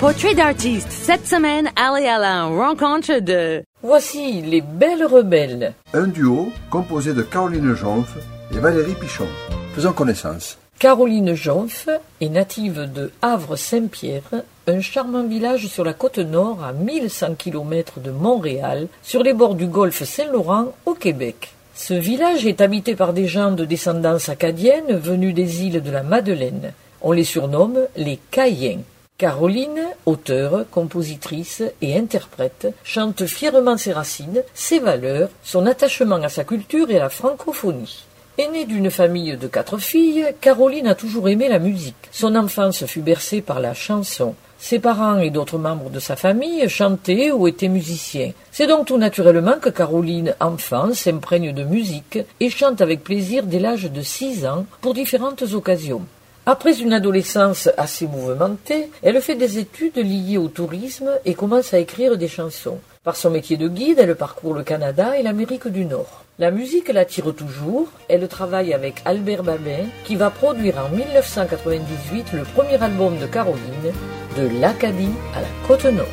[0.00, 0.90] Portrait d'artiste.
[0.90, 3.62] Cette semaine, allez à la rencontre de...
[3.82, 5.74] Voici les Belles Rebelles.
[5.92, 8.16] Un duo composé de Caroline Jonf
[8.50, 9.26] et Valérie Pichon.
[9.74, 10.56] Faisons connaissance.
[10.78, 11.90] Caroline Jonf
[12.22, 14.22] est native de Havre-Saint-Pierre,
[14.66, 19.54] un charmant village sur la côte nord à 1100 km de Montréal, sur les bords
[19.54, 21.52] du golfe Saint-Laurent au Québec.
[21.74, 26.02] Ce village est habité par des gens de descendance acadienne venus des îles de la
[26.02, 26.72] Madeleine.
[27.02, 28.80] On les surnomme les Cayens.
[29.20, 36.42] Caroline, auteure, compositrice et interprète, chante fièrement ses racines, ses valeurs, son attachement à sa
[36.42, 38.06] culture et à la francophonie.
[38.38, 42.08] Aînée d'une famille de quatre filles, Caroline a toujours aimé la musique.
[42.10, 44.34] Son enfance fut bercée par la chanson.
[44.58, 48.32] Ses parents et d'autres membres de sa famille chantaient ou étaient musiciens.
[48.50, 53.58] C'est donc tout naturellement que Caroline, enfant, s'imprègne de musique et chante avec plaisir dès
[53.58, 56.06] l'âge de six ans pour différentes occasions.
[56.46, 61.78] Après une adolescence assez mouvementée, elle fait des études liées au tourisme et commence à
[61.78, 62.78] écrire des chansons.
[63.04, 66.24] Par son métier de guide, elle parcourt le Canada et l'Amérique du Nord.
[66.38, 67.88] La musique l'attire toujours.
[68.08, 73.92] Elle travaille avec Albert Babin, qui va produire en 1998 le premier album de Caroline,
[74.38, 76.06] de l'Acadie à la Côte Nord.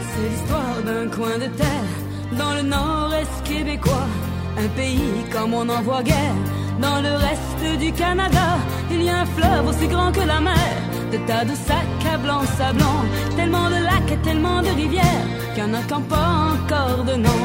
[0.00, 4.08] C'est l'histoire d'un coin de terre dans le nord-est québécois
[4.58, 6.36] un pays comme on n'en voit guère.
[6.80, 8.58] Dans le reste du Canada,
[8.90, 10.74] il y a un fleuve aussi grand que la mer.
[11.12, 12.96] De tas de sacs à blanc sablon,
[13.36, 17.14] tellement de lacs et tellement de rivières, qu'il y en a qui pas encore de
[17.14, 17.44] nom.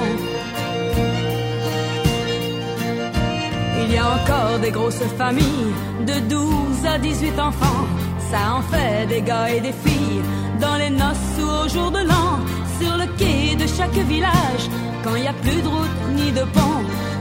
[3.81, 5.73] Il y a encore des grosses familles,
[6.05, 7.85] de 12 à 18 enfants.
[8.31, 10.21] Ça en fait des gars et des filles,
[10.59, 12.39] dans les noces ou au jour de l'an,
[12.79, 14.65] sur le quai de chaque village,
[15.03, 16.69] quand il n'y a plus de route ni de pont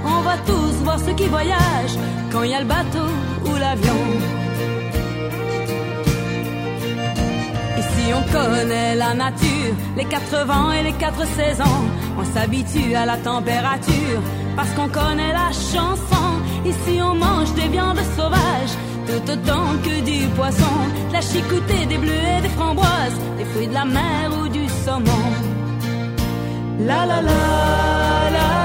[0.05, 1.99] on va tous voir ceux qui voyagent
[2.31, 3.09] quand il y a le bateau
[3.47, 4.01] ou l'avion.
[7.79, 11.81] Ici on connaît la nature, les quatre vents et les quatre saisons.
[12.19, 14.21] On s'habitue à la température
[14.57, 16.29] parce qu'on connaît la chanson.
[16.65, 18.77] Ici on mange des viandes sauvages
[19.09, 20.75] tout autant que du poisson,
[21.09, 24.69] de la chicoutée, des bleus et des framboises, des fruits de la mer ou du
[24.85, 25.25] saumon.
[26.81, 28.58] La la la la.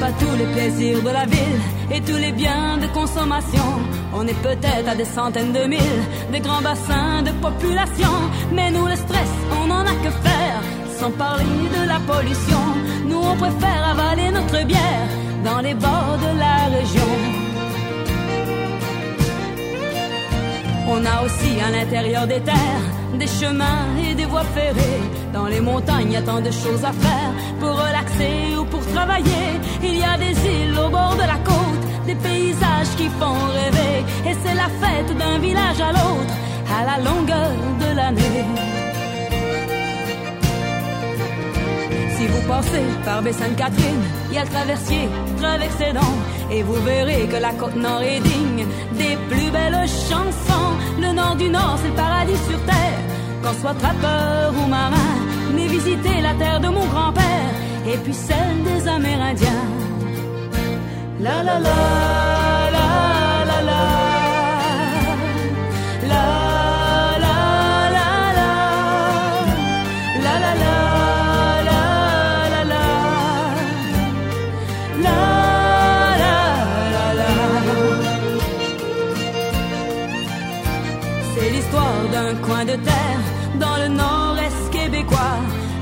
[0.00, 1.60] Les plaisirs de la ville
[1.90, 3.68] et tous les biens de consommation.
[4.14, 8.14] On est peut-être à des centaines de milles des grands bassins de population,
[8.52, 10.60] mais nous le stress, on n'en a que faire.
[10.98, 11.44] Sans parler
[11.76, 12.64] de la pollution,
[13.08, 15.08] nous on préfère avaler notre bière
[15.44, 17.12] dans les bords de la région.
[20.88, 25.02] On a aussi à l'intérieur des terres des chemins et des voies ferrées.
[25.32, 27.30] Dans les montagnes, y a tant de choses à faire
[27.60, 29.46] pour relaxer ou pour travailler.
[29.82, 33.96] Il y a des îles au bord de la côte, des paysages qui font rêver.
[34.28, 36.34] Et c'est la fête d'un village à l'autre,
[36.78, 37.50] à la longueur
[37.82, 38.44] de l'année.
[42.16, 45.08] Si vous passez par Baie-Sainte-Catherine, il y a le traversier,
[45.40, 46.18] traversez donc,
[46.50, 50.72] et vous verrez que la côte nord est digne des plus belles chansons.
[51.00, 53.00] Le nord du nord, c'est le paradis sur terre,
[53.42, 55.14] qu'on soit trappeur ou marin,
[55.54, 57.50] mais visiter la terre de mon grand-père,
[57.86, 59.64] et puis celle des Amérindiens.
[61.20, 62.47] La la la, la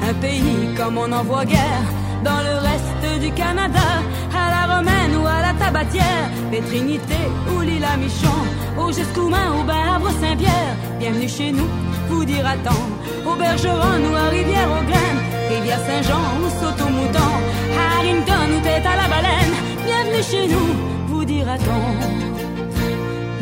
[0.08, 1.86] Un pays comme on n'en voit guère
[2.22, 3.88] dans le reste du Canada.
[4.34, 7.20] À la romaine ou à la tabatière, Pétrinité
[7.50, 8.38] ou à Michon,
[8.78, 10.76] au Gescoumin ou Havre Saint-Pierre.
[10.98, 11.68] Bienvenue chez nous,
[12.08, 13.30] vous dira-t-on.
[13.30, 17.32] Au Bergeron ou à Rivière-aux-Graines, Rivière Saint-Jean ou Saut-au-Mouton.
[17.76, 19.54] Harrington ou Tête à la Baleine.
[19.84, 20.68] Bienvenue chez nous,
[21.08, 21.82] vous dira-t-on.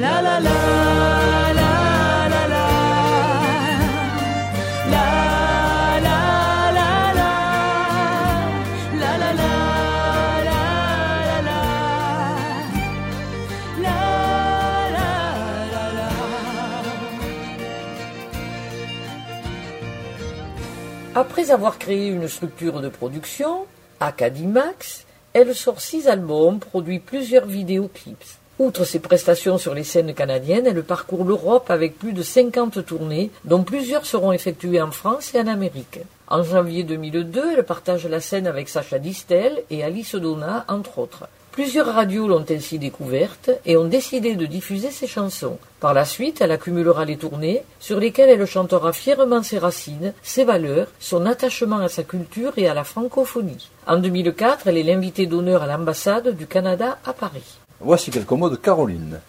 [0.00, 1.83] La la la la.
[21.16, 23.66] Après avoir créé une structure de production,
[24.00, 28.38] Acadimax, Elle sort six albums, produit plusieurs vidéoclips.
[28.58, 33.30] Outre ses prestations sur les scènes canadiennes, elle parcourt l'Europe avec plus de 50 tournées,
[33.44, 36.00] dont plusieurs seront effectuées en France et en Amérique.
[36.26, 41.28] En janvier 2002, elle partage la scène avec Sacha Distel et Alice Donna, entre autres.
[41.54, 45.56] Plusieurs radios l'ont ainsi découverte et ont décidé de diffuser ses chansons.
[45.78, 50.42] Par la suite, elle accumulera les tournées sur lesquelles elle chantera fièrement ses racines, ses
[50.42, 53.70] valeurs, son attachement à sa culture et à la francophonie.
[53.86, 57.60] En 2004, elle est l'invitée d'honneur à l'ambassade du Canada à Paris.
[57.78, 59.20] Voici quelques mots de Caroline.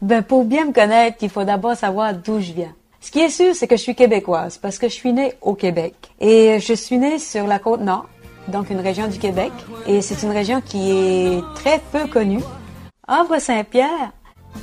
[0.00, 2.74] Ben, pour bien me connaître, il faut d'abord savoir d'où je viens.
[3.00, 5.54] Ce qui est sûr, c'est que je suis québécoise parce que je suis née au
[5.54, 5.94] Québec.
[6.20, 8.08] Et je suis née sur la côte nord,
[8.48, 9.52] donc une région du Québec.
[9.86, 12.42] Et c'est une région qui est très peu connue.
[13.06, 14.12] Havre-Saint-Pierre,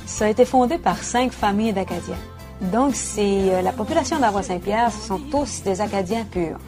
[0.06, 2.18] ça a été fondé par cinq familles d'Acadiens.
[2.60, 6.58] Donc, c'est euh, la population d'Havre-Saint-Pierre, ce sont tous des Acadiens purs.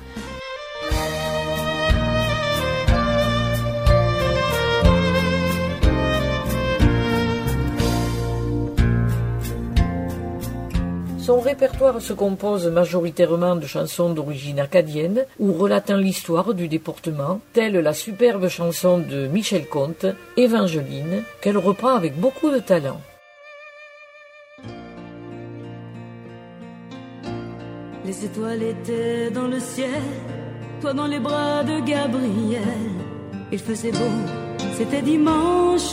[11.29, 17.75] Son répertoire se compose majoritairement de chansons d'origine acadienne ou relatant l'histoire du département, telle
[17.75, 20.07] la superbe chanson de Michel Comte,
[20.39, 22.99] Évangeline, qu'elle reprend avec beaucoup de talent.
[28.07, 30.01] Les étoiles étaient dans le ciel,
[30.81, 32.89] toi dans les bras de Gabriel.
[33.53, 34.15] Il faisait beau,
[34.79, 35.93] c'était dimanche.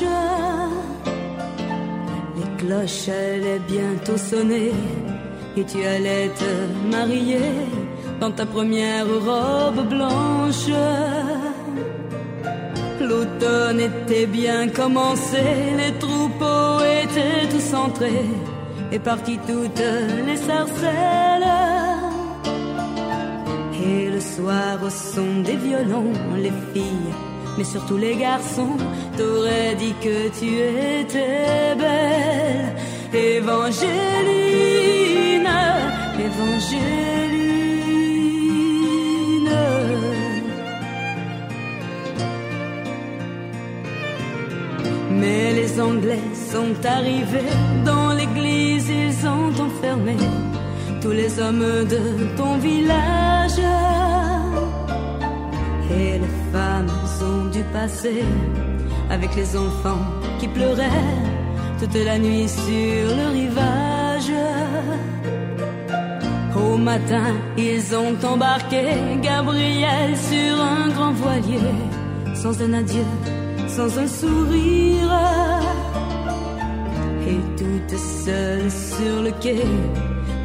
[2.38, 4.72] Les cloches allaient bientôt sonner
[5.58, 7.40] et tu allais te marier
[8.20, 10.70] dans ta première robe blanche.
[13.02, 15.44] L'automne était bien commencé,
[15.78, 18.26] les troupeaux étaient tous entrés
[18.92, 19.84] et partis toutes
[20.28, 21.52] les sarcelles.
[23.88, 27.14] Et le soir au son des violons, les filles,
[27.58, 28.78] mais surtout les garçons,
[29.18, 30.58] t'auraient dit que tu
[31.02, 32.76] étais belle,
[33.14, 35.15] Évangéline,
[36.20, 37.76] Évangéline.
[45.12, 46.20] Mais les Anglais
[46.52, 47.52] sont arrivés
[47.84, 50.16] dans l'église, ils ont enfermé
[51.02, 53.60] tous les hommes de ton village.
[55.92, 56.92] Et les femmes
[57.22, 58.24] ont dû passer
[59.10, 60.06] avec les enfants
[60.40, 61.12] qui pleuraient
[61.80, 64.32] toute la nuit sur le rivage.
[66.76, 68.84] Au matin, ils ont embarqué
[69.22, 71.72] Gabriel sur un grand voilier,
[72.34, 73.06] sans un adieu,
[73.66, 75.14] sans un sourire.
[77.30, 79.64] Et toute seule sur le quai,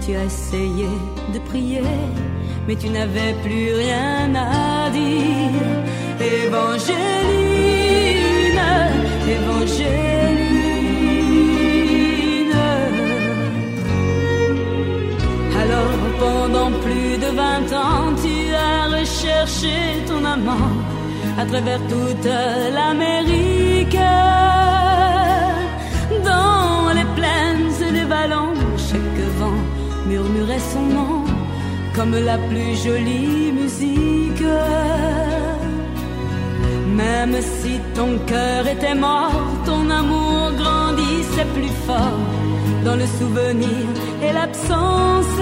[0.06, 0.87] tu as essayé
[1.34, 1.82] de prier,
[2.68, 5.66] mais tu n'avais plus rien à dire.
[6.20, 7.00] Évangéline,
[9.37, 10.29] Évangéline.
[16.20, 20.74] Pendant plus de vingt ans, tu as recherché ton amant
[21.40, 22.28] à travers toute
[22.76, 24.04] l'Amérique.
[26.30, 28.54] Dans les plaines et les vallons,
[28.88, 29.62] chaque vent
[30.06, 31.24] murmurait son nom
[31.96, 34.44] comme la plus jolie musique.
[37.02, 42.24] Même si ton cœur était mort, ton amour grandissait plus fort
[42.84, 43.84] dans le souvenir
[44.22, 45.40] et l'absence.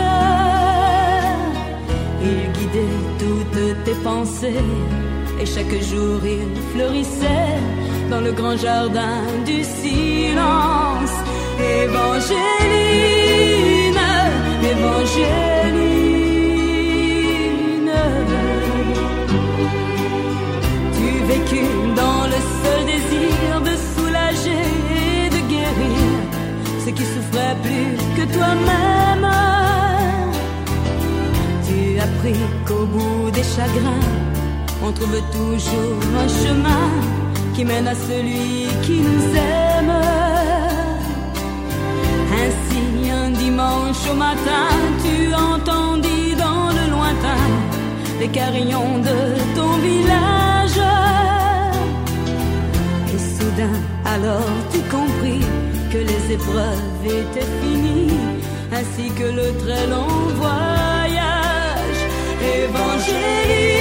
[2.30, 4.64] Il guidait toutes tes pensées
[5.40, 7.56] et chaque jour il fleurissait
[8.10, 11.16] dans le grand jardin du silence.
[11.82, 12.38] Évangéline,
[14.72, 15.88] Évangéline.
[20.96, 24.66] Tu vécus dans le seul désir de soulager
[25.00, 26.08] et de guérir
[26.84, 29.26] ceux qui souffraient plus que toi-même.
[31.98, 34.06] Tu appris qu'au bout des chagrins,
[34.84, 36.90] on trouve toujours un chemin
[37.54, 39.92] qui mène à celui qui nous aime.
[42.40, 44.68] Ainsi, un dimanche au matin,
[45.04, 47.44] tu entendis dans le lointain
[48.20, 49.18] les carillons de
[49.56, 50.80] ton village.
[53.12, 55.44] Et soudain, alors tu compris
[55.92, 58.20] que les épreuves étaient finies,
[58.72, 60.87] ainsi que le très long voyage.
[62.64, 63.77] Évangéline,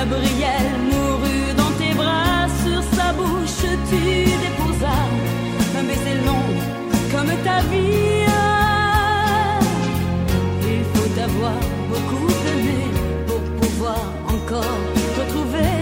[0.00, 4.02] Gabriel mourut dans tes bras, sur sa bouche tu
[4.44, 5.08] déposas
[5.78, 6.48] un baiser long
[7.12, 8.24] comme ta vie.
[10.74, 12.82] Il faut avoir beaucoup aimé
[13.26, 14.80] pour pouvoir encore
[15.18, 15.76] retrouver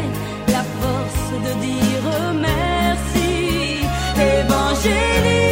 [0.48, 2.08] la force de dire
[2.42, 3.84] merci.
[4.16, 5.48] Évangélie.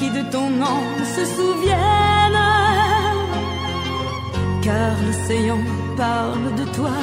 [0.00, 0.80] Qui de ton nom
[1.14, 2.46] se souviennent.
[4.64, 5.60] Car l'océan
[5.96, 6.96] parle de toi,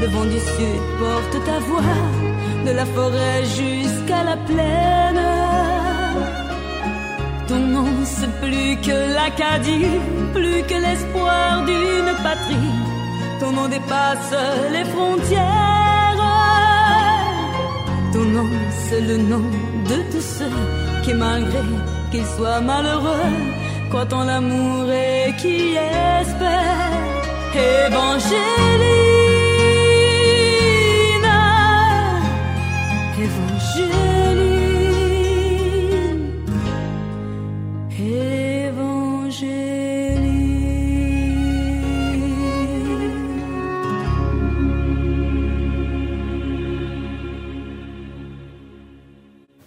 [0.00, 2.02] le vent du sud porte ta voix,
[2.66, 5.26] de la forêt jusqu'à la plaine.
[7.48, 9.94] Ton nom c'est plus que l'Acadie,
[10.36, 12.74] plus que l'espoir d'une patrie.
[13.40, 14.34] Ton nom dépasse
[14.74, 16.22] les frontières.
[18.12, 18.50] Ton nom
[18.84, 19.46] c'est le nom
[19.90, 20.56] de tous ceux
[21.02, 21.62] qui malgré
[22.14, 23.32] qu'ils soient malheureux,
[23.90, 25.74] croient en l'amour et qui
[26.20, 27.02] espèrent.
[27.54, 29.03] Évangélina,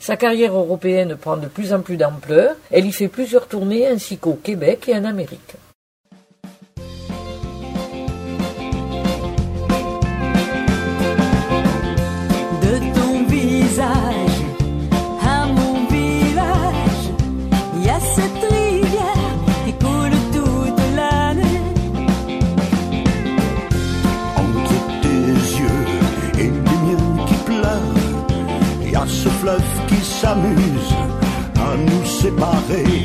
[0.08, 2.56] Sa carrière européenne prend de plus en plus d'ampleur.
[2.72, 5.58] Elle y fait plusieurs tournées ainsi qu'au Québec et en Amérique.
[30.28, 30.94] S'amuse
[31.56, 32.97] à nous séparer.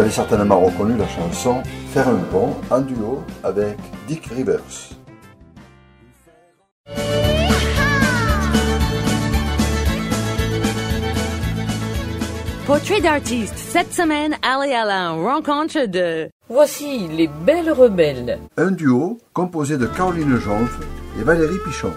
[0.00, 3.76] Avez certainement reconnu la chanson Faire un pont en duo avec
[4.08, 4.60] Dick Rivers.
[12.66, 13.54] Portrait d'artiste.
[13.56, 18.38] Cette semaine, allez à la rencontre de Voici les Belles Rebelles.
[18.56, 20.78] Un duo composé de Caroline Jonf
[21.20, 21.92] et Valérie Pichon.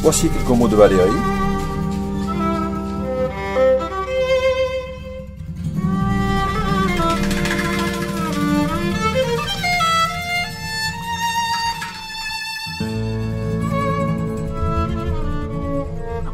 [0.00, 1.33] Voici quelques mots de Valérie.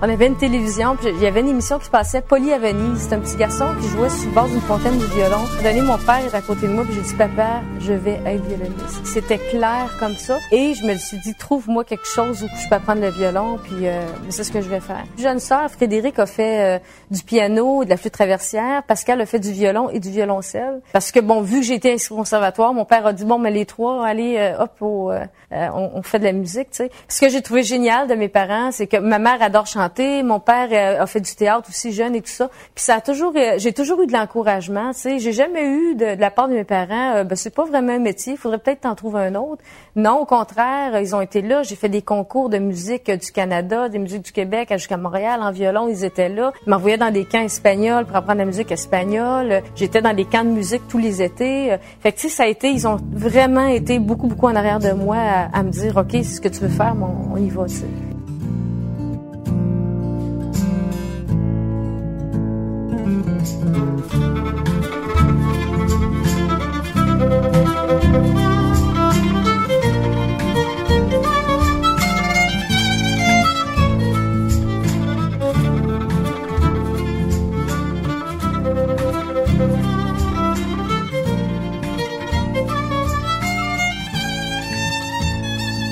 [0.03, 3.07] On avait une télévision, puis il y avait une émission qui passait, Polly à Venise.
[3.07, 5.45] C'est un petit garçon qui jouait sur le bord d'une fontaine du violon.
[5.63, 8.43] Donné, mon père est à côté de moi, puis j'ai dit, papa, je vais être
[8.47, 9.05] violoniste.
[9.05, 10.39] C'était clair comme ça.
[10.53, 13.87] Et je me suis dit, trouve-moi quelque chose où je peux apprendre le violon, puis
[13.89, 15.05] euh, c'est ce que je vais faire.
[15.19, 16.79] Jeune sœur, Frédéric a fait euh,
[17.11, 18.83] du piano, de la flûte traversière.
[18.85, 20.81] Pascal a fait du violon et du violoncelle.
[20.95, 23.51] Parce que, bon, vu que été inscrit au conservatoire, mon père a dit, bon, mais
[23.51, 26.91] les trois, allez, euh, hop, au, euh, on, on fait de la musique, tu sais.
[27.07, 29.90] Ce que j'ai trouvé génial de mes parents, c'est que ma mère adore chanter.
[29.99, 32.49] Mon père euh, a fait du théâtre aussi jeune et tout ça.
[32.75, 34.93] Puis ça a toujours, euh, j'ai toujours eu de l'encouragement.
[34.93, 37.65] Tu sais, j'ai jamais eu de, la part de mes parents, euh, ben, c'est pas
[37.65, 38.37] vraiment un métier.
[38.37, 39.63] Faudrait peut-être t'en trouver un autre.
[39.97, 41.63] Non, au contraire, ils ont été là.
[41.63, 45.51] J'ai fait des concours de musique du Canada, des musiques du Québec jusqu'à Montréal en
[45.51, 45.89] violon.
[45.89, 46.53] Ils étaient là.
[46.67, 49.63] Ils m'envoyaient dans des camps espagnols pour apprendre la musique espagnole.
[49.75, 51.77] J'étais dans des camps de musique tous les étés.
[52.01, 54.79] Fait que tu sais, ça a été, ils ont vraiment été beaucoup beaucoup en arrière
[54.79, 55.17] de moi
[55.53, 57.67] à, me dire, ok, c'est ce que tu veux faire, on, on y va.
[57.67, 58.10] Tu.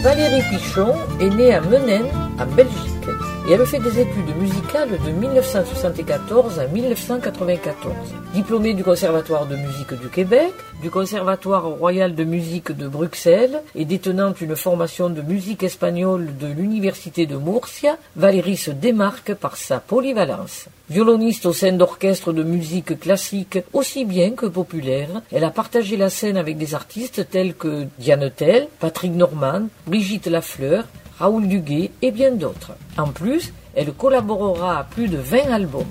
[0.03, 2.07] Valérie Pichon est née à Menen,
[2.39, 3.09] en Belgique,
[3.49, 7.95] et elle fait des études musicales de 1974 à 1994.
[8.35, 10.52] Diplômée du Conservatoire de musique du Québec,
[10.83, 16.47] du Conservatoire royal de musique de Bruxelles et détenant une formation de musique espagnole de
[16.47, 20.67] l'Université de Murcia, Valérie se démarque par sa polyvalence.
[20.90, 26.11] Violoniste au sein d'orchestres de musique classique aussi bien que populaire, elle a partagé la
[26.11, 30.85] scène avec des artistes tels que Diane Tell, Patrick Normand, Brigitte Lafleur,
[31.19, 32.73] Raoul Duguay et bien d'autres.
[32.97, 35.85] En plus, elle collaborera à plus de 20 albums.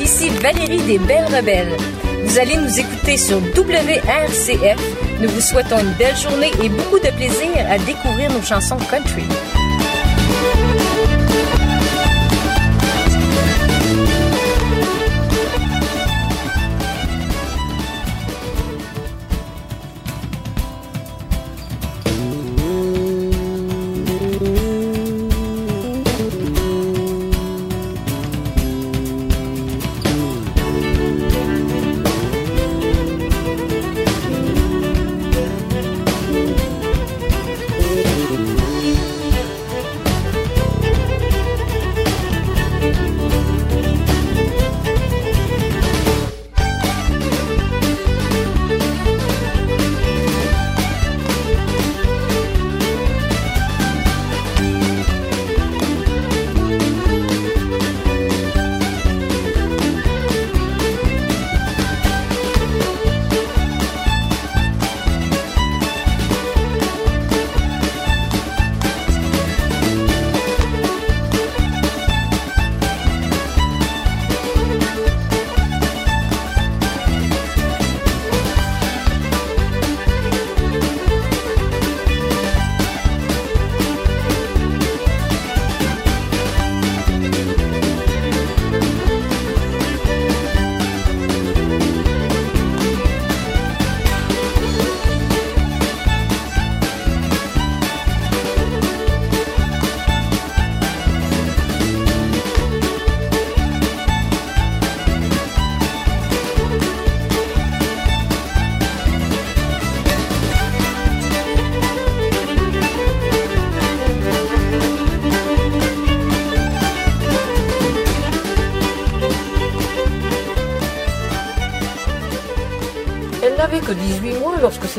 [0.00, 1.76] Ici Valérie des Belles Rebelles.
[2.24, 4.78] Vous allez nous écouter sur WRCF.
[5.20, 9.24] Nous vous souhaitons une belle journée et beaucoup de plaisir à découvrir nos chansons country.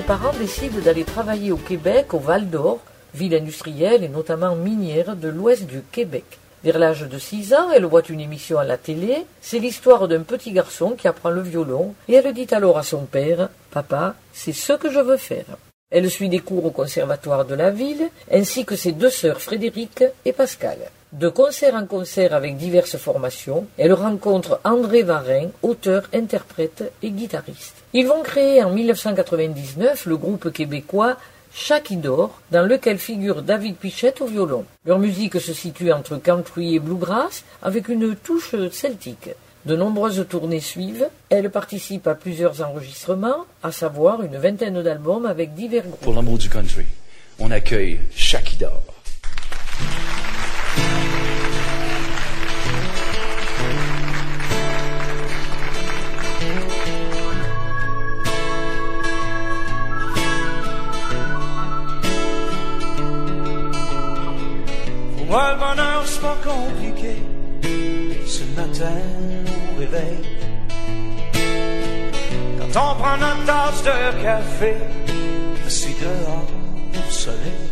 [0.04, 2.80] Parents décident d'aller travailler au Québec, au Val d'Or,
[3.13, 6.26] ville industrielle et notamment minière de l'ouest du Québec.
[6.63, 9.26] Vers l'âge de 6 ans, elle voit une émission à la télé.
[9.42, 13.06] C'est l'histoire d'un petit garçon qui apprend le violon et elle dit alors à son
[13.06, 15.46] père Papa, c'est ce que je veux faire.
[15.89, 20.04] Elle suit des cours au conservatoire de la ville, ainsi que ses deux sœurs Frédéric
[20.26, 20.80] et Pascal.
[21.13, 27.76] De concert en concert avec diverses formations, elle rencontre André Varin, auteur, interprète et guitariste.
[27.93, 31.17] Ils vont créer en 1999 le groupe québécois
[31.54, 34.65] Chakidor, dans lequel figure David Pichette au violon.
[34.88, 39.30] Leur musique se situe entre country et bluegrass, avec une touche celtique.
[39.67, 41.10] De nombreuses tournées suivent.
[41.30, 46.02] Elle participe à plusieurs enregistrements, à savoir une vingtaine d'albums avec divers groupes.
[46.02, 46.86] Pour l'amour du country,
[47.38, 48.92] on accueille Chakidor.
[66.43, 67.15] Compliqué.
[68.25, 69.01] Ce matin,
[69.69, 70.19] au réveil,
[72.57, 74.73] quand on prend notre tasse de café,
[75.65, 76.47] assis dehors
[76.93, 77.69] au soleil.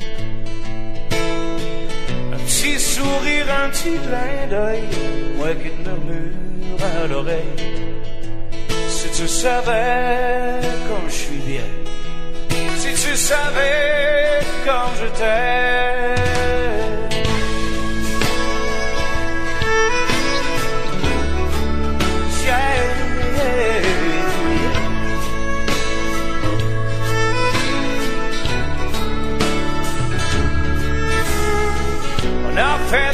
[2.34, 4.84] Un petit sourire, un petit clin d'œil,
[5.38, 7.58] moi qui te murmure à l'oreille.
[8.90, 11.70] Si tu savais comme je suis bien,
[12.78, 16.81] si tu savais comme je t'aime.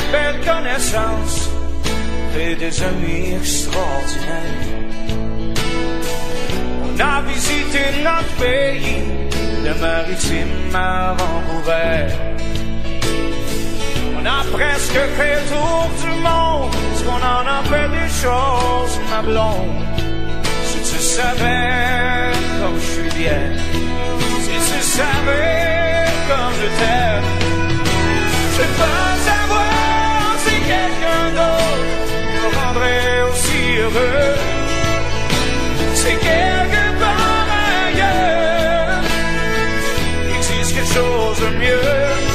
[0.08, 1.50] De belles connaissances
[2.40, 4.66] et des amis extraordinaires.
[6.84, 9.04] On a visité notre pays,
[9.64, 12.08] le maritime à Vancouver.
[14.20, 19.22] On a presque fait tour du monde, parce qu'on en a fait des choses, ma
[19.22, 19.84] blonde.
[20.66, 23.44] Si tu savais comme je suis bien,
[24.42, 27.24] si tu savais comme je t'aime,
[28.58, 29.37] je si
[30.72, 32.12] quelqu'un d'autre
[32.44, 34.36] me rendrait aussi heureux.
[36.02, 37.48] C'est quelque part
[37.86, 39.02] ailleurs,
[40.26, 42.27] il existe quelque chose de mieux.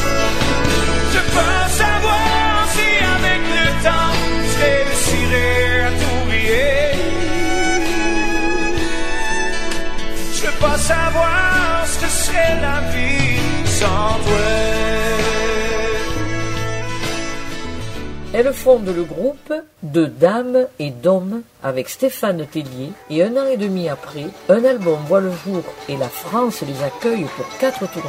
[18.35, 23.59] Elles fondent le groupe de dames et d'hommes avec Stéphane Tellier et un an et
[23.59, 28.09] demi après, un album voit le jour et la France les accueille pour quatre tournées.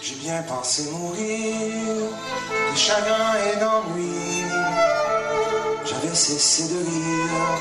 [0.00, 1.54] J'ai bien pensé mourir
[2.72, 4.44] de chagrin et d'ennui.
[5.84, 7.58] J'avais cessé de rire,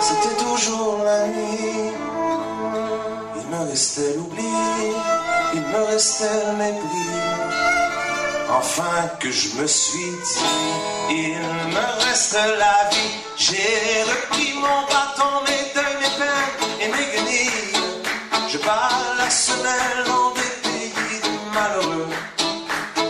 [0.00, 2.09] c'était toujours la nuit.
[3.60, 4.42] Il me restait l'oubli,
[5.52, 7.10] il me restait le mépris.
[8.50, 13.10] Enfin que je me suis dit, il me reste la vie.
[13.36, 18.48] J'ai repris mon bâton, mes deuils, mes peines et mes guenilles.
[18.48, 21.20] Je bats la semelle dans des pays
[21.52, 22.08] malheureux.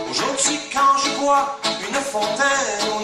[0.09, 3.00] Aujourd'hui, quand je vois une fontaine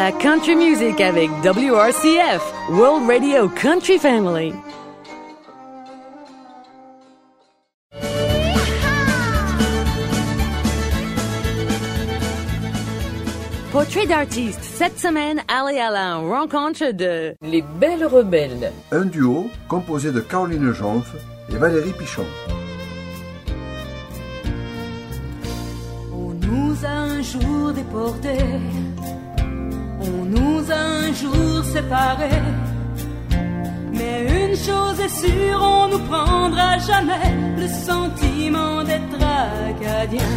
[0.00, 4.54] la country music avec WRCF, World Radio Country Family.
[13.70, 14.60] Portrait d'artiste.
[14.62, 18.72] Cette semaine, allez à la rencontre de Les Belles Rebelles.
[18.92, 21.14] Un duo composé de Caroline Jonf
[21.50, 22.24] et Valérie Pichon.
[26.10, 28.46] On nous a un jour déportés,
[30.00, 32.42] on nous a un jour séparés.
[33.92, 39.18] Mais une chose est sûre, on nous prendra jamais le sentiment d'être
[39.70, 40.32] acadien.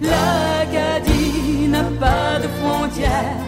[0.00, 3.40] L'Acadie n'a pas de frontières,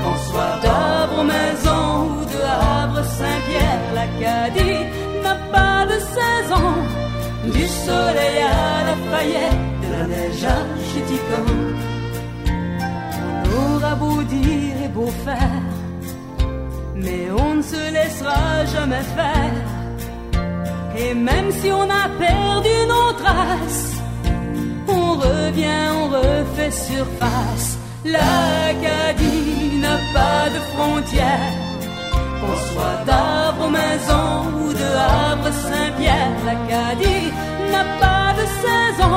[0.00, 3.86] qu'on soit d'Arbre Maison ou de Havre Saint-Pierre.
[3.96, 4.84] L'Acadie
[5.22, 6.68] n'a pas de saison,
[7.52, 11.95] du soleil à la faillette, de la neige à Chutican.
[13.58, 15.64] On aura beau dire et beau faire,
[16.94, 19.64] mais on ne se laissera jamais faire.
[20.98, 23.94] Et même si on a perdu nos traces,
[24.88, 27.78] on revient, on refait surface.
[28.04, 31.54] L'Acadie n'a pas de frontières.
[32.40, 34.28] Qu'on soit d'Arbre Maison
[34.60, 34.88] ou de
[35.18, 37.28] Havre Saint-Pierre, l'Acadie
[37.72, 39.16] n'a pas de saison.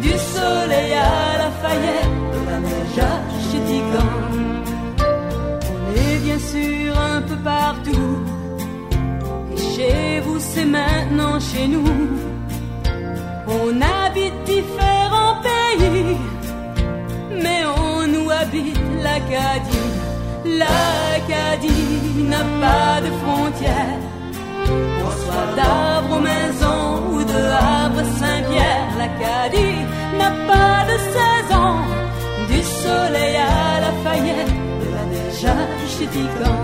[0.00, 4.12] Du soleil à la faillette, de la neige Chutican.
[5.86, 8.14] On est bien sûr un peu partout.
[9.52, 11.84] Et chez vous, c'est maintenant chez nous.
[13.46, 16.16] On habite différents pays,
[17.42, 19.90] mais on nous habite l'Acadie.
[20.60, 24.00] L'Acadie n'a pas de frontières.
[24.98, 27.40] Qu'on soit d'Arbre aux Maisons ou de
[27.74, 29.80] Havre Saint-Pierre, l'Acadie
[30.18, 32.01] n'a pas de saison.
[32.62, 35.56] Du soleil à la faillette, de la neige à
[35.92, 36.58] Chutican.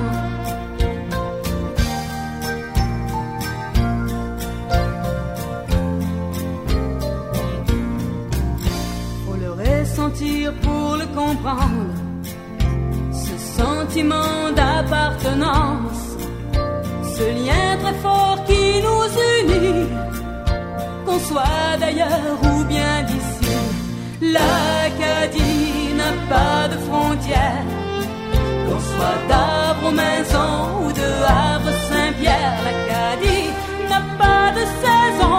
[9.25, 11.91] Faut le ressentir pour le comprendre.
[13.11, 16.17] Ce sentiment d'appartenance,
[17.17, 19.09] ce lien très fort qui nous
[19.41, 19.89] unit,
[21.05, 23.53] qu'on soit d'ailleurs ou bien d'ici.
[24.21, 25.68] L'Acadie
[26.29, 27.65] pas de frontières,
[28.65, 32.59] qu'on soit d'Arbre aux Maisons ou de Havre Saint-Pierre.
[32.67, 33.49] L'Acadie
[33.91, 35.39] n'a pas de saison,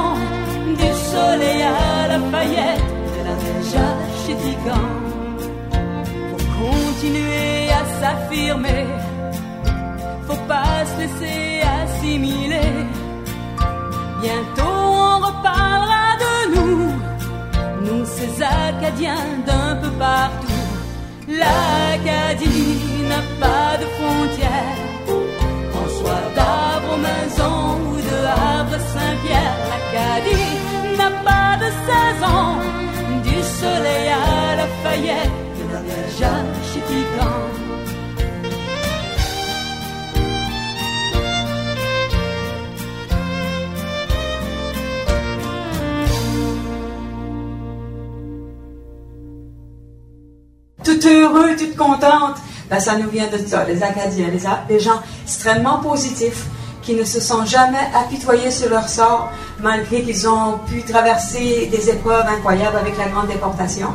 [0.82, 4.88] du soleil à la paillette, de la neige à Chutican.
[6.30, 8.86] Pour continuer à s'affirmer,
[10.28, 12.72] faut pas se laisser assimiler.
[14.22, 14.78] Bientôt
[15.14, 16.92] on reparlera de nous,
[17.86, 20.49] nous ces Acadiens d'un peu partout.
[21.30, 29.58] L'Acadie n'a pas de frontières, qu'on soit d'Arbre aux Maisons ou de Havre Saint-Pierre.
[29.72, 32.42] L'Acadie n'a pas de saison,
[33.24, 37.59] du soleil à la faillette, de la neige à.
[51.10, 52.38] Heureux, toute contente,
[52.70, 56.46] ben, ça nous vient de ça, les Acadiens, les, les gens extrêmement positifs
[56.82, 59.30] qui ne se sont jamais apitoyés sur leur sort
[59.62, 63.90] malgré qu'ils ont pu traverser des épreuves incroyables avec la grande déportation.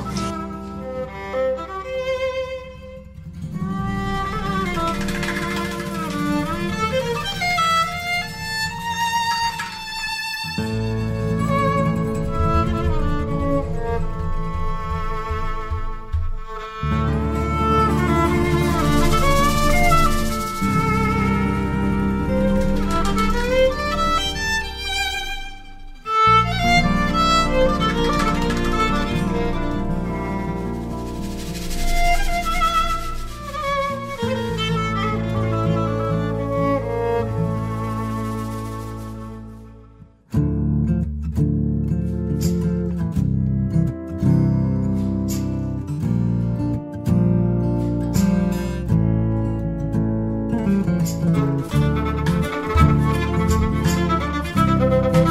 [50.64, 50.86] Thank
[55.16, 55.23] you.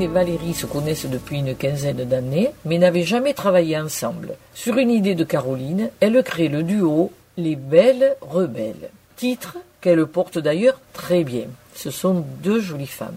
[0.00, 4.34] Et Valérie se connaissent depuis une quinzaine d'années, mais n'avaient jamais travaillé ensemble.
[4.52, 8.90] Sur une idée de Caroline, elle crée le duo Les Belles Rebelles.
[9.14, 11.44] Titre qu'elle porte d'ailleurs très bien.
[11.76, 13.14] Ce sont deux jolies femmes.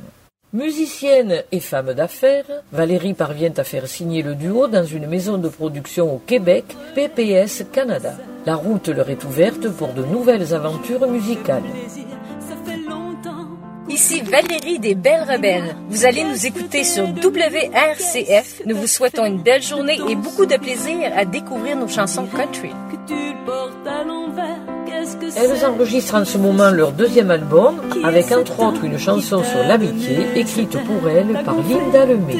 [0.54, 5.50] Musicienne et femme d'affaires, Valérie parvient à faire signer le duo dans une maison de
[5.50, 8.14] production au Québec, PPS Canada.
[8.46, 11.64] La route leur est ouverte pour de nouvelles aventures musicales.
[13.90, 15.76] Ici Valérie des Belles Rebelles.
[15.90, 18.62] Vous allez nous écouter sur WRCF.
[18.66, 22.72] Nous vous souhaitons une belle journée et beaucoup de plaisir à découvrir nos chansons country.
[25.38, 30.28] Elles enregistrent en ce moment leur deuxième album, avec entre autres une chanson sur l'amitié,
[30.36, 32.36] écrite pour elles par Linda Lemay.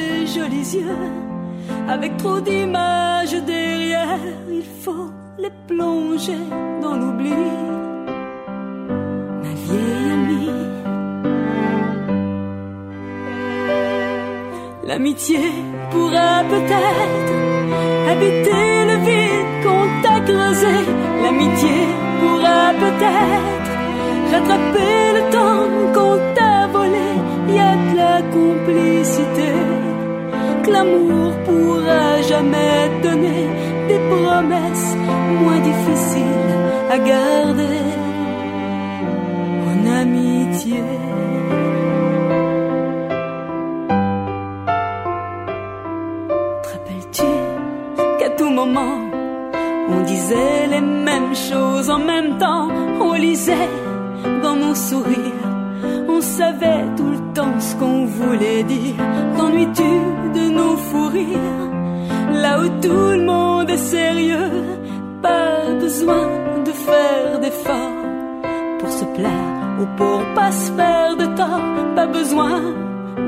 [1.88, 4.18] avec trop d'images derrière,
[4.50, 6.38] il faut les plonger
[6.82, 7.67] dans l'oubli.
[14.88, 15.40] L'amitié
[15.90, 17.34] pourra peut-être
[18.10, 20.76] habiter le vide qu'on t'a creusé.
[21.22, 21.78] L'amitié
[22.20, 23.72] pourra peut-être
[24.32, 27.10] rattraper le temps qu'on t'a volé.
[27.54, 29.50] Y a de la complicité
[30.62, 33.44] que l'amour pourra jamais donner.
[33.88, 34.90] Des promesses
[35.42, 36.54] moins difficiles
[36.94, 37.86] à garder
[39.68, 40.82] en amitié.
[48.76, 52.68] On disait les mêmes choses en même temps,
[53.00, 53.70] on lisait
[54.42, 55.48] dans nos sourires,
[56.08, 58.96] on savait tout le temps ce qu'on voulait dire.
[59.36, 59.90] T'ennuies-tu
[60.38, 61.68] de nos fous rires
[62.32, 64.50] Là où tout le monde est sérieux,
[65.22, 66.28] pas besoin
[66.64, 68.04] de faire d'efforts
[68.78, 72.60] pour se plaire ou pour pas se faire de tort, pas besoin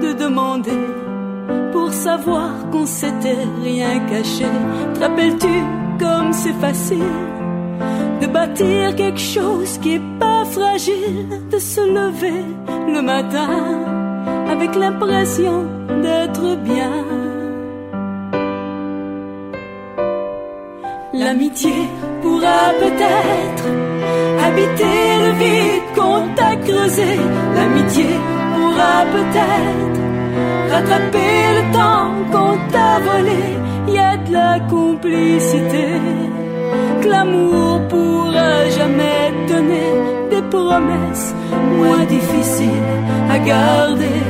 [0.02, 1.09] de demander
[1.72, 4.46] pour savoir qu'on s'était rien caché.
[4.94, 5.54] Te rappelles-tu
[5.98, 7.16] comme c'est facile
[8.20, 12.44] de bâtir quelque chose qui est pas fragile, de se lever
[12.94, 13.48] le matin
[14.50, 15.66] avec l'impression
[16.02, 16.92] d'être bien?
[21.12, 21.74] L'amitié
[22.22, 23.66] pourra peut-être
[24.46, 27.12] habiter le vide qu'on t'a creusé.
[27.56, 28.06] L'amitié
[28.54, 30.00] pourra peut-être
[30.72, 31.19] rattraper
[35.10, 35.86] la complicité
[37.02, 39.90] que l'amour pourra jamais donner.
[40.30, 41.34] Des promesses
[41.76, 42.88] moins difficiles
[43.28, 44.29] à garder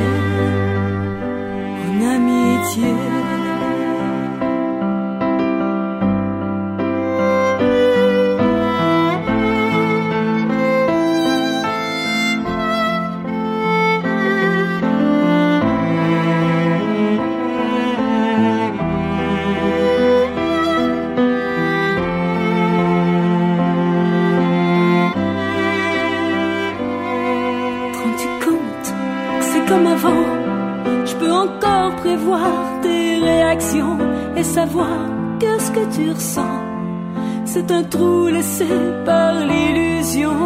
[37.52, 38.66] c'est un trou laissé
[39.04, 40.36] par l'illusion.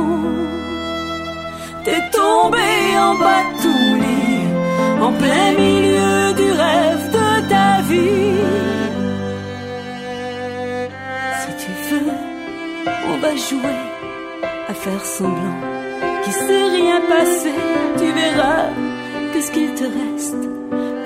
[1.85, 2.69] T'es tombé
[3.07, 8.41] en bas de tous les, en plein milieu du rêve de ta vie.
[11.41, 12.13] Si tu veux,
[13.11, 13.81] on va jouer
[14.71, 15.61] à faire semblant
[16.23, 17.53] qu'il s'est rien passé.
[17.99, 18.67] Tu verras
[19.33, 20.45] que ce qu'il te reste,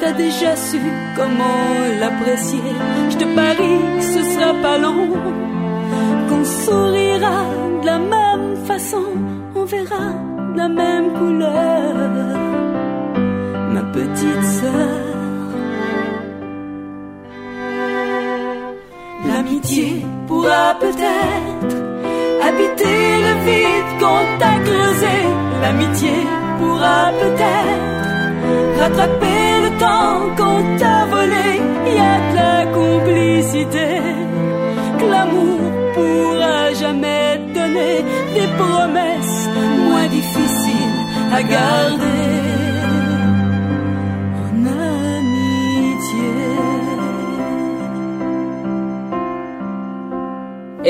[0.00, 0.80] t'as déjà su
[1.16, 1.64] comment
[2.00, 2.70] l'apprécier.
[3.10, 5.08] Je te parie que ce sera pas long,
[6.68, 7.38] sourira
[7.80, 9.06] de la même façon,
[9.54, 10.06] on verra
[10.52, 11.94] de la même couleur.
[13.74, 14.98] Ma petite sœur.
[19.28, 19.88] L'amitié
[20.28, 21.76] pourra peut-être
[22.48, 25.16] habiter le vide qu'on t'a creusé.
[25.62, 26.16] L'amitié
[26.58, 31.48] pourra peut-être rattraper le temps qu'on t'a volé.
[31.94, 33.88] Y a de la complicité
[38.34, 39.48] Des promesses
[39.86, 42.38] moins difficiles à garder.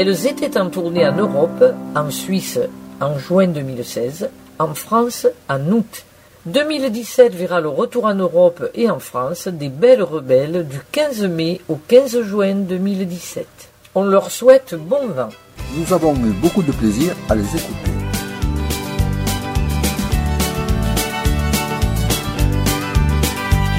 [0.00, 1.64] Elles étaient en tournée en Europe,
[1.96, 2.60] en Suisse
[3.00, 6.04] en juin 2016, en France en août.
[6.46, 11.60] 2017 verra le retour en Europe et en France des Belles Rebelles du 15 mai
[11.68, 13.67] au 15 juin 2017.
[13.94, 15.30] On leur souhaite bon vent.
[15.76, 17.90] Nous avons eu beaucoup de plaisir à les écouter.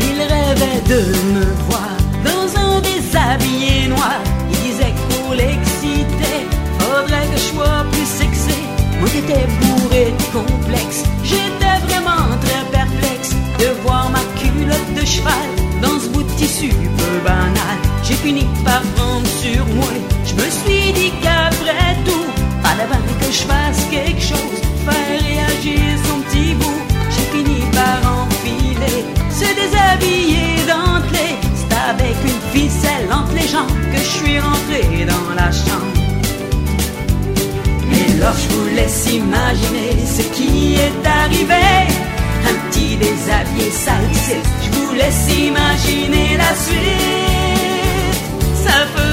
[0.01, 0.17] Il
[0.87, 1.01] de
[1.33, 4.19] me voir dans un déshabillé noir.
[4.51, 6.47] Il disait que pour l'exciter,
[6.79, 8.59] faudrait que je sois plus sexy.
[8.99, 15.49] Moi j'étais bourré de complexes, j'étais vraiment très perplexe de voir ma culotte de cheval
[15.81, 17.88] dans ce bout de tissu peu banal.
[18.09, 19.93] J'ai fini par prendre sur moi,
[20.25, 22.25] je me suis dit qu'après tout,
[22.63, 26.81] fallait bien que je fasse quelque chose, faire réagir son petit bout.
[27.11, 31.35] J'ai fini par enfiler, se déshabiller d'entrée.
[31.53, 35.93] C'est avec une ficelle entre les jambes que je suis rentré dans la chambre.
[37.91, 41.63] Mais là, je vous laisse imaginer ce qui est arrivé.
[42.49, 47.28] Un petit déshabillé salissé, je vous laisse imaginer la suite.
[48.69, 49.08] Ça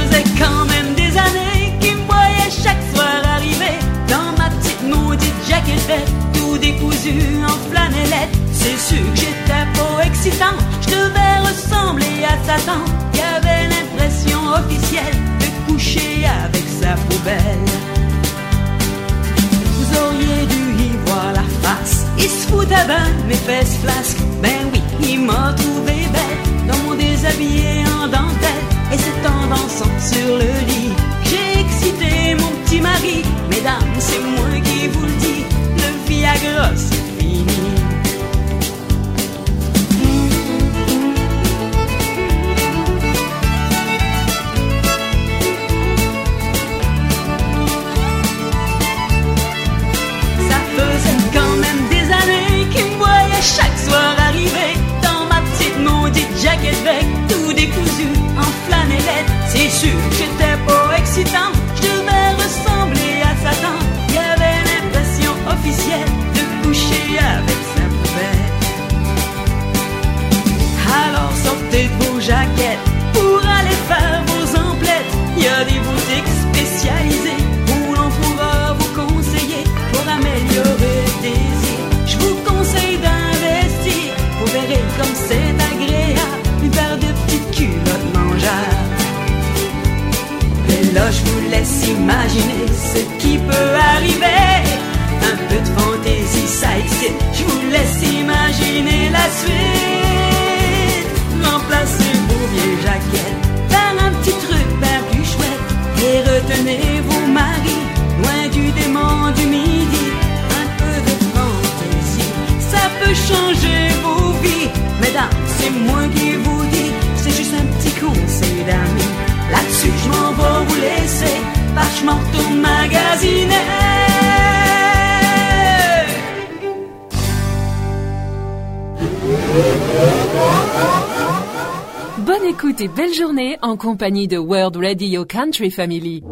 [132.56, 136.22] Bonne écoute et belle journée en compagnie de World Radio Country Family.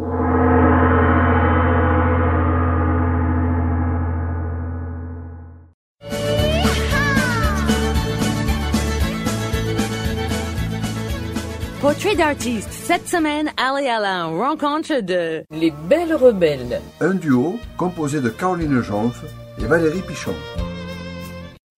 [11.81, 12.71] Portrait d'artiste.
[12.71, 16.81] Cette semaine, allez à la rencontre de Les Belles Rebelles.
[17.01, 19.25] Un duo composé de Caroline Jonf
[19.59, 20.35] et Valérie Pichon.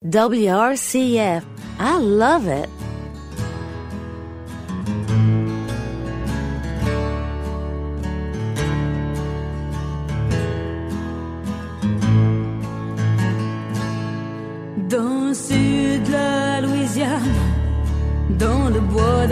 [0.04, 1.44] WRCF.
[1.80, 2.85] I love it.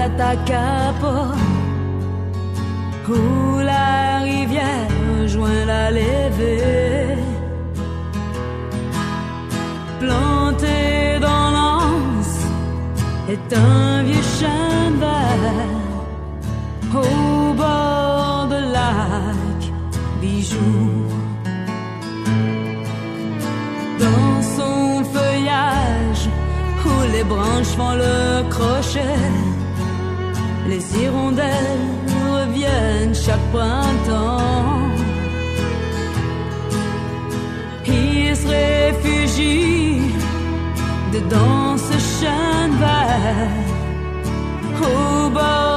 [0.04, 1.34] Bois d'Atacapa,
[3.08, 7.16] où la rivière joint la levée,
[10.00, 12.46] planté dans l'anse
[13.28, 15.82] est un vieux chêne vert
[16.94, 19.60] au bord de lac
[20.20, 21.06] bijou.
[23.98, 26.28] Dans son feuillage
[26.84, 29.30] où les branches font le crochet,
[30.66, 31.90] les hirondelles
[32.32, 34.90] reviennent chaque printemps.
[37.86, 40.00] Il se réfugie
[41.12, 43.50] dedans ce chêne vert
[44.80, 45.73] au bord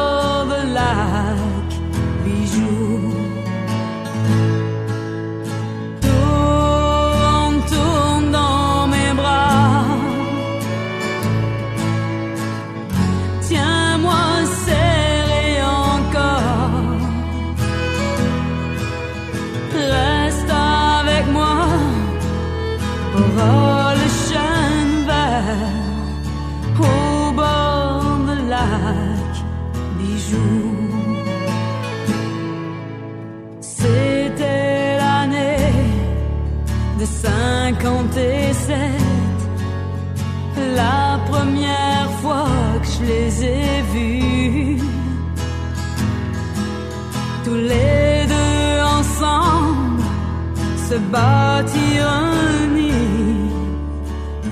[51.11, 53.17] bâtir un nid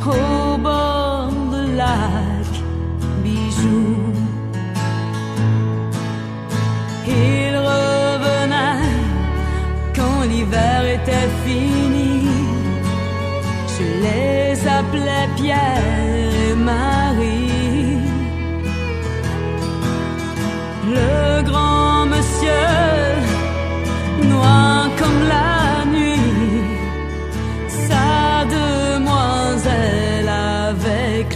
[0.07, 2.51] au bord de lac
[3.23, 4.13] bijou.
[7.07, 8.93] Ils revenaient
[9.95, 12.27] quand l'hiver était fini.
[13.75, 15.84] Je les appelais Pierre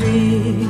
[0.01, 0.69] avec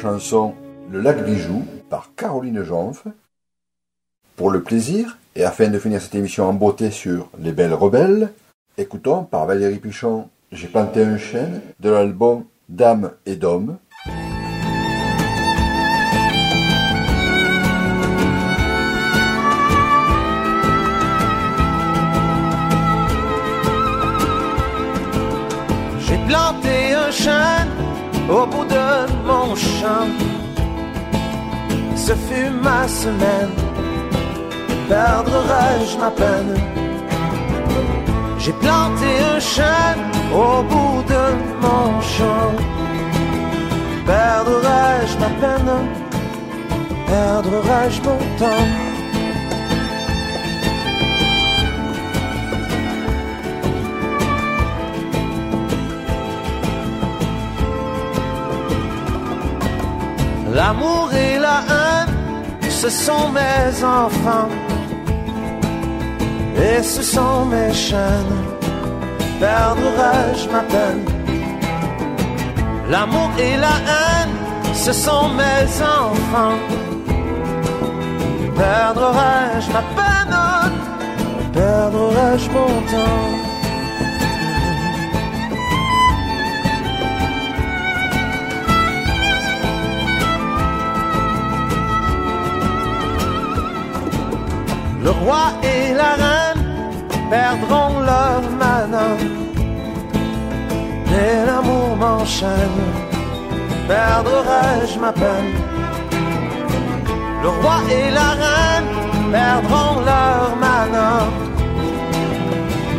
[0.00, 0.54] chanson
[0.90, 3.04] Le lac bijou par Caroline Jonf.
[4.34, 8.32] Pour le plaisir, et afin de finir cette émission en beauté sur Les Belles Rebelles,
[8.78, 13.76] écoutons par Valérie Pichon J'ai planté un chêne de l'album Dame et d'Homme.
[25.98, 27.68] J'ai planté un chêne
[28.30, 28.88] au bout de
[29.26, 30.10] mon champ.
[31.96, 33.54] Ce fut ma semaine,
[34.88, 36.54] perdrai-je ma peine?
[38.38, 41.24] J'ai planté un chêne au bout de
[41.64, 42.54] mon champ.
[44.06, 45.72] Perdrai-je ma peine,
[47.06, 48.89] perdrai-je mon temps?
[60.72, 62.14] L'amour et la haine,
[62.70, 64.50] ce sont mes enfants.
[66.64, 68.36] Et ce sont mes chaînes.
[69.40, 71.04] Perdrai-je ma peine
[72.88, 74.36] L'amour et la haine,
[74.72, 76.60] ce sont mes enfants.
[78.56, 80.36] Perdrai-je ma peine
[81.52, 83.39] Perdrai-je mon temps
[95.02, 96.64] Le roi et la reine
[97.30, 99.16] perdront leur manin.
[101.10, 102.80] Mais l'amour m'enchaîne,
[103.88, 105.52] perdrai-je ma peine?
[107.42, 108.90] Le roi et la reine
[109.32, 111.20] perdront leur malin.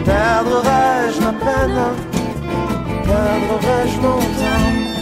[0.06, 1.82] Perdrai-je ma peine?
[3.06, 5.01] Perdrai-je mon temps?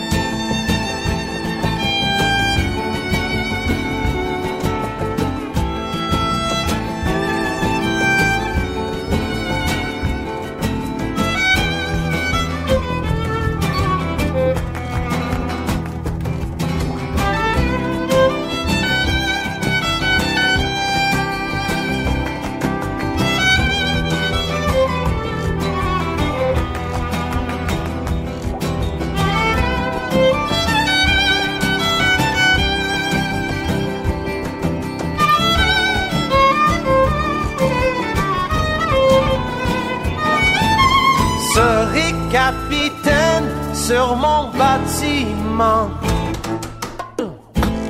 [43.89, 45.89] Sur mon bâtiment.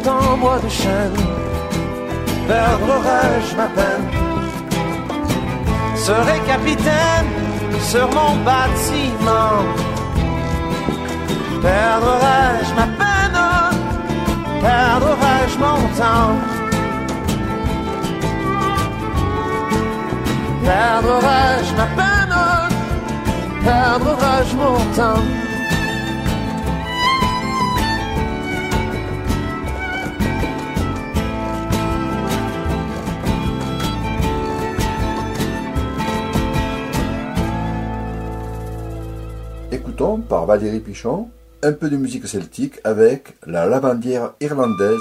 [0.05, 1.19] Dans bois de chêne
[2.47, 4.07] Perdrai-je ma peine?
[6.05, 7.31] Serai capitaine
[7.91, 9.57] sur mon bâtiment.
[11.65, 13.41] Perdrai-je ma peine?
[14.61, 16.35] Perdrai-je mon temps?
[20.63, 22.37] Perdrai-je ma peine?
[23.65, 25.48] Perdrai-je mon temps?
[40.17, 41.29] Par Valérie Pichon,
[41.61, 44.97] un peu de musique celtique avec la lavandière irlandaise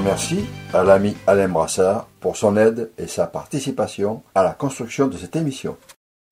[0.00, 5.16] merci à l'ami Alain Brassard pour son aide et sa participation à la construction de
[5.16, 5.76] cette émission.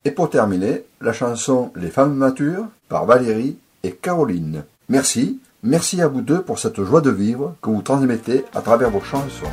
[0.04, 4.64] Et pour terminer, la chanson Les femmes matures par Valérie et Caroline.
[4.88, 8.90] Merci, merci à vous deux pour cette joie de vivre que vous transmettez à travers
[8.90, 9.46] vos chansons.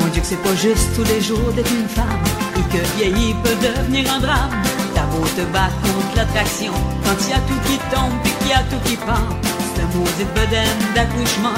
[0.00, 2.24] Mon Dieu que c'est pas juste tous les jours d'être une femme
[2.56, 4.65] et que vieillir peut devenir un drame.
[5.16, 6.72] Beau te battre contre l'attraction
[7.04, 8.96] quand il y a tout qui tombe et qu'il y a tout qui.
[8.96, 11.56] C'est un maudit bedaine d'accouchement.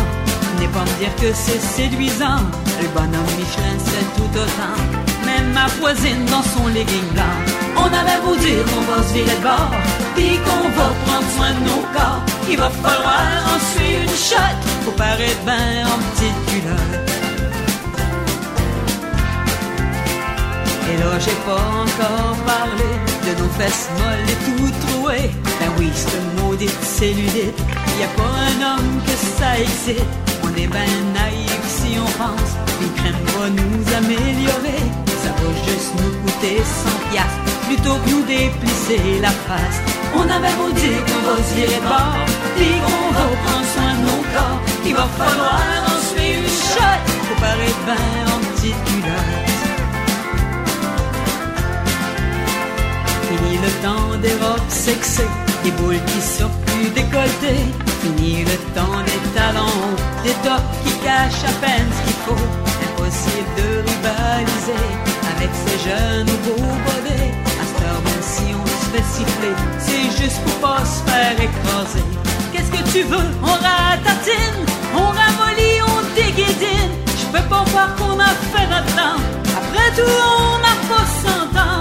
[0.61, 2.42] N'est pas me dire que c'est séduisant.
[2.80, 4.78] Le bonhomme Michelin, c'est tout autant.
[5.26, 7.36] Même ma voisine dans son legging blanc.
[7.76, 9.72] On avait vous dire qu'on va se virer de bord.
[10.14, 12.22] Puis qu'on va prendre soin de nos corps.
[12.48, 14.59] Il va falloir en suivre une shot.
[14.84, 17.09] Faut paraître bien en petite culotte.
[20.90, 25.30] Et là, j'ai pas encore parlé de nos fesses molles et tout trouées.
[25.60, 27.58] Ben oui, c'est maudite cellulite.
[27.98, 30.04] Y a pas un homme que ça excite.
[30.44, 34.82] On est ben naïf si on pense qu'une crème va nous améliorer.
[35.22, 39.80] Ça va juste nous coûter 100 piastres plutôt que nous déplisser la face.
[40.14, 41.54] On avait beau dire qu'on va se
[42.56, 44.60] puis qu'on va prendre soin de nos corps.
[44.86, 49.47] Il va falloir en suivre une shot pour paraître ben en petite culotte.
[53.28, 55.28] Fini le temps des robes sexées,
[55.62, 57.68] des boules qui sortent plus décolletées.
[58.00, 59.90] Fini le temps des talons,
[60.24, 62.46] des tops qui cachent à peine ce qu'il faut.
[62.86, 64.84] Impossible de rivaliser
[65.36, 67.30] avec ces jeunes beaux bodés.
[67.60, 71.36] À cette heure, même si on se fait siffler, c'est juste pour pas se faire
[71.36, 72.04] écraser.
[72.52, 73.28] Qu'est-ce que tu veux?
[73.42, 74.60] On ratatine,
[74.94, 76.94] on ramollit, on déguédine.
[77.20, 79.20] Je peux pas voir qu'on a fait notre temps.
[79.60, 81.77] Après tout, on n'a pas ans.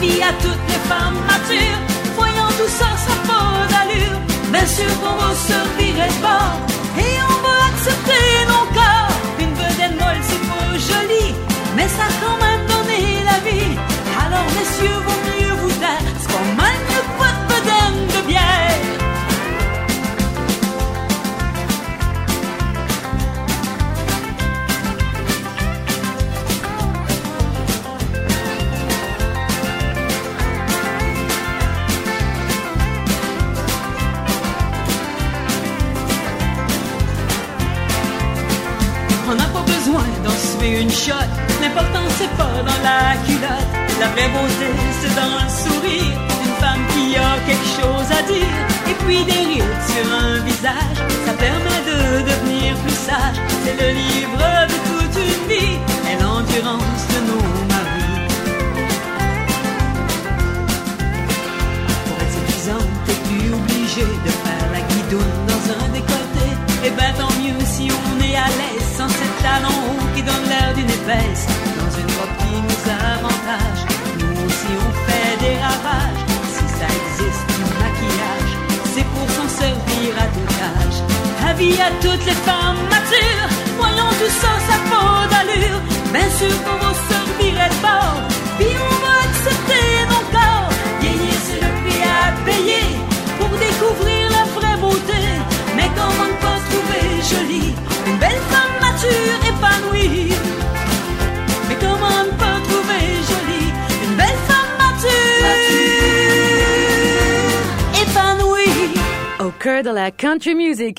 [0.00, 1.80] À toutes les femmes matures,
[2.16, 4.18] voyant tout ça, n'a pas d'allure.
[4.50, 6.56] Bien sûr qu'on va se virer de bord
[6.96, 9.12] et on va accepter nos corps.
[9.40, 11.34] Une vedette molle, c'est pas joli,
[11.76, 12.59] mais ça quand même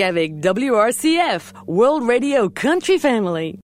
[0.02, 3.61] WRCF, World Radio Country Family.